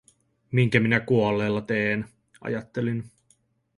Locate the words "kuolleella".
0.99-1.61